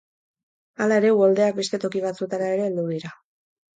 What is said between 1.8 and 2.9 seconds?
toki batzuetara ere heldu